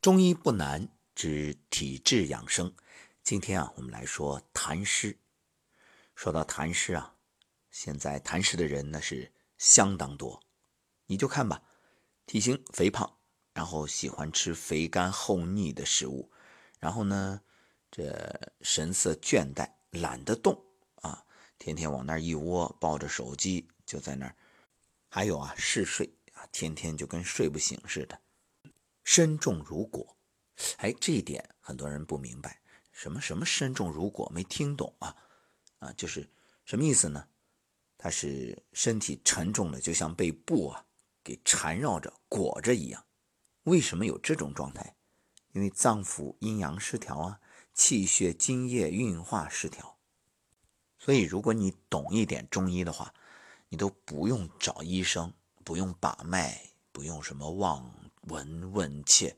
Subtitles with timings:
[0.00, 2.74] 中医不难，知体质养生。
[3.22, 5.18] 今天啊，我们来说痰湿。
[6.14, 7.16] 说到痰湿啊，
[7.70, 10.42] 现在痰湿的人那是相当多。
[11.04, 11.62] 你就看吧，
[12.24, 13.18] 体型肥胖，
[13.52, 16.32] 然后喜欢吃肥甘厚腻的食物，
[16.78, 17.42] 然后呢，
[17.90, 20.64] 这神色倦怠，懒得动
[21.02, 21.26] 啊，
[21.58, 24.34] 天天往那儿一窝，抱着手机就在那儿。
[25.10, 28.18] 还有啊，嗜睡啊，天天就跟睡不醒似的。
[29.04, 30.16] 身重如裹，
[30.76, 32.60] 哎，这一点很多人不明白，
[32.92, 35.16] 什么什么身重如裹，没听懂啊？
[35.78, 36.30] 啊，就是
[36.64, 37.28] 什么意思呢？
[37.96, 40.86] 他是身体沉重的，就像被布啊
[41.22, 43.04] 给缠绕着、裹着一样。
[43.64, 44.96] 为什么有这种状态？
[45.52, 47.40] 因为脏腑阴阳失调啊，
[47.74, 49.98] 气血津液运化失调。
[50.98, 53.12] 所以，如果你懂一点中医的话，
[53.68, 55.32] 你都不用找医生，
[55.64, 57.94] 不用把脉，不用什么望。
[58.30, 59.36] 闻问切，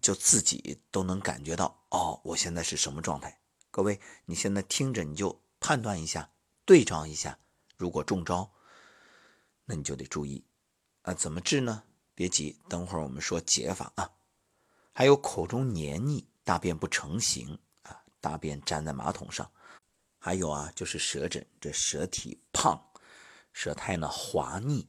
[0.00, 3.40] 就自己都能感觉到哦，我现在是什么状态？
[3.72, 6.30] 各位，你现在听着，你就判断一下，
[6.64, 7.38] 对照一下。
[7.76, 8.50] 如果中招，
[9.64, 10.44] 那你就得注意
[11.02, 11.12] 啊。
[11.12, 11.82] 怎么治呢？
[12.14, 14.10] 别急，等会儿我们说解法啊。
[14.92, 19.50] 还有口中黏腻，大便不成形啊，大便粘在马桶上。
[20.18, 22.80] 还有啊，就是舌诊，这舌体胖，
[23.52, 24.88] 舌苔呢滑腻。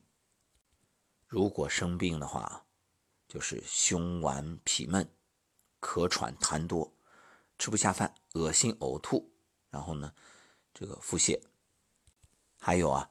[1.27, 2.65] 如果生病的话。
[3.31, 5.09] 就是胸脘痞闷、
[5.79, 6.93] 咳喘痰多、
[7.57, 9.31] 吃不下饭、恶心呕吐，
[9.69, 10.13] 然后呢，
[10.73, 11.41] 这个腹泻，
[12.59, 13.09] 还有啊，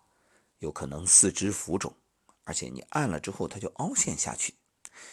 [0.59, 1.97] 有可能四肢浮肿，
[2.45, 4.57] 而且你按了之后它就凹陷下去，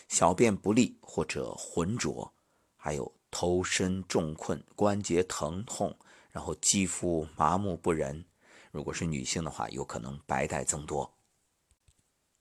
[0.09, 2.33] 小便不利或者浑浊，
[2.75, 5.97] 还有头身重困、关节疼痛，
[6.31, 8.25] 然后肌肤麻木不仁。
[8.71, 11.17] 如果是女性的话，有可能白带增多。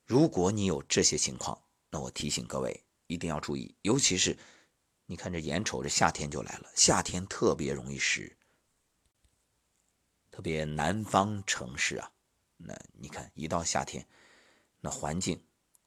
[0.05, 1.63] 如果你有这些情况，
[1.97, 4.37] 那我提醒各位一定要注意，尤其是
[5.07, 8.37] 你看这眼瞅着夏天就来了，夏天特别容易湿，
[10.31, 12.13] 特别南方城市啊，
[12.59, 14.07] 那你看一到夏天，
[14.79, 15.43] 那环境，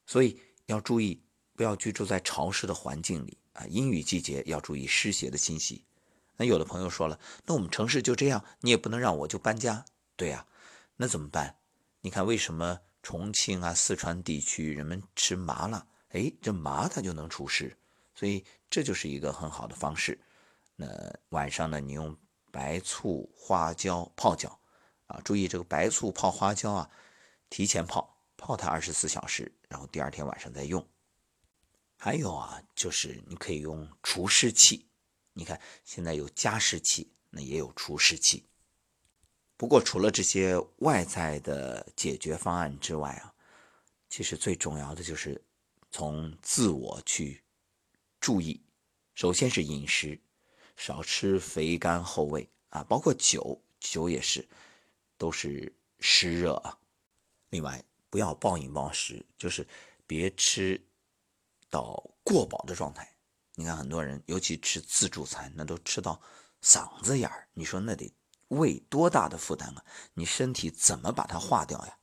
[0.07, 3.63] 所以要注意不要居住在潮湿的环境里啊。
[3.67, 5.85] 阴雨季节要注意湿邪的侵袭。
[6.37, 10.47] 那有的朋友说了，那我们城市就这样，你也不能让我就搬家，对呀，
[10.95, 11.59] 那怎么办？
[12.01, 15.85] 你看为什么重庆啊、四川地区人们吃麻辣？
[16.09, 17.77] 哎，这麻它就能除湿，
[18.15, 20.19] 所以这就是一个很好的方式。
[20.75, 20.87] 那
[21.29, 22.17] 晚上呢，你用
[22.51, 24.59] 白醋、花椒泡脚
[25.05, 26.89] 啊，注意这个白醋泡花椒啊，
[27.47, 30.83] 提前泡，泡它二十四小时，然后第二天晚上再用。
[31.95, 34.87] 还有啊，就是你可以用除湿器，
[35.33, 38.47] 你看现在有加湿器，那也有除湿器。
[39.57, 43.31] 不过除了这些外在的解决方案之外啊，
[44.09, 45.39] 其实最重要的就是。
[45.91, 47.43] 从自我去
[48.19, 48.63] 注意，
[49.15, 50.21] 首先是饮食，
[50.77, 54.47] 少吃肥甘厚味啊，包括酒，酒也是，
[55.17, 56.77] 都是湿热啊。
[57.49, 59.67] 另外，不要暴饮暴食，就是
[60.05, 60.79] 别吃
[61.69, 63.15] 到过饱的状态。
[63.55, 66.21] 你看很多人，尤其吃自助餐，那都吃到
[66.61, 68.13] 嗓子眼儿，你说那得
[68.49, 69.83] 胃多大的负担啊？
[70.13, 71.97] 你身体怎么把它化掉呀？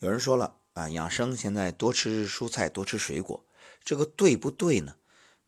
[0.00, 0.60] 有人说了。
[0.78, 3.44] 啊，养生现在多吃蔬菜，多吃水果，
[3.82, 4.94] 这个对不对呢？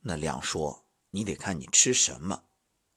[0.01, 2.43] 那两说，你得看你吃什么。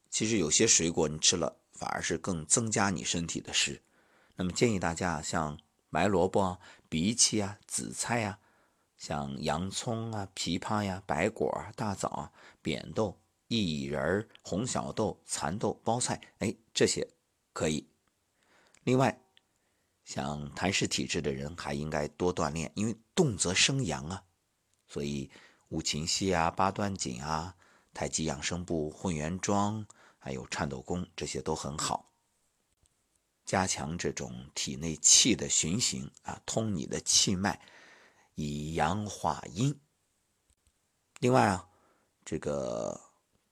[0.09, 3.83] 其实有些水果你吃了，反而是更增加你身体的湿。
[4.35, 5.59] 那么建议大家像
[5.91, 8.39] 白萝卜啊、荸荠啊、紫菜啊，
[8.97, 12.31] 像洋葱啊、枇杷呀、白果啊、大枣啊、
[12.63, 17.07] 扁豆、薏仁、红小豆、蚕豆、包菜，哎，这些
[17.53, 17.87] 可以。
[18.83, 19.22] 另外。
[20.03, 24.23] 像痰湿体质的人还应该多锻炼，因为动则生阳啊。
[24.87, 25.31] 所以
[25.69, 27.55] 五禽戏啊、八段锦啊、
[27.93, 29.85] 太极养生步、混元桩，
[30.19, 32.11] 还有颤抖功，这些都很好，
[33.45, 37.59] 加强这种体内气的循行啊，通你的气脉，
[38.35, 39.79] 以阳化阴。
[41.19, 41.69] 另外啊，
[42.25, 42.99] 这个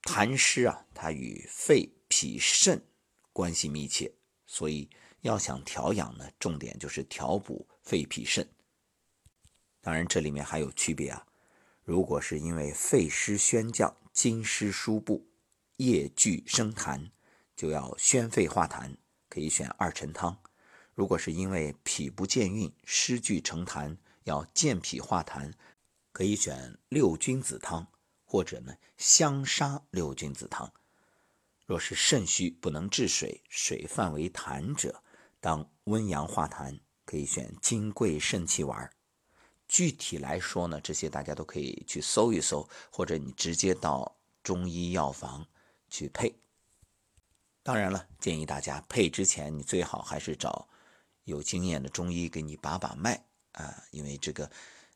[0.03, 2.85] 痰湿啊，它与肺、脾、肾
[3.31, 4.13] 关系密切，
[4.45, 4.89] 所以。
[5.21, 8.47] 要想调养呢，重点就是调补肺脾肾。
[9.79, 11.25] 当然，这里面还有区别啊。
[11.83, 15.27] 如果是因为肺湿宣降、津湿疏布、
[15.77, 17.09] 液聚生痰，
[17.55, 18.95] 就要宣肺化痰，
[19.27, 20.37] 可以选二陈汤；
[20.93, 25.51] 如果是因为脾不健运、湿聚成痰，要健脾化痰，
[26.11, 27.87] 可以选六君子汤
[28.23, 30.71] 或者呢香砂六君子汤。
[31.65, 35.03] 若是肾虚不能治水，水泛为痰者，
[35.41, 38.89] 当温阳化痰，可以选金匮肾气丸。
[39.67, 45.47] 具体来说呢，这些大家都可以去搜一搜，或者你直接到中医药房
[45.89, 46.33] 去配。
[47.63, 50.67] 当然了，建议大家配之前，你最好还是找
[51.23, 53.23] 有经验的中医给你把把脉
[53.53, 54.49] 啊，因为这个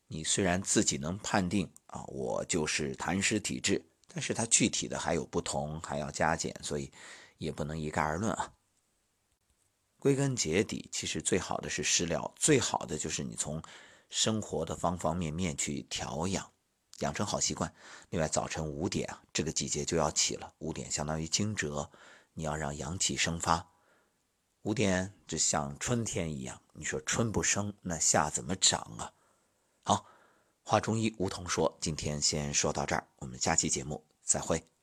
[0.08, 6.92] 你虽然自己能判定啊，我就是痰湿体质，但是它具体的还有不同，还要加减，所以
[7.38, 8.52] 也不能一概而论啊。
[10.06, 13.60] 归根结底，其实最好的是食疗，最好的就是你从
[14.12, 16.52] 生活的方方面面去调养，
[17.00, 17.74] 养成好习惯。
[18.12, 21.90] 另外，早晨五点啊，这个季节就要起了，五点相当于惊蛰。
[22.36, 23.68] 你要让阳气生发，
[24.62, 26.62] 五点就像春天一样。
[26.74, 29.12] 你说春不生，那夏怎么长啊？
[29.82, 30.06] 好，
[30.62, 34.75] 华中医吴桐说，今天先说到这儿，我们下期节目再会。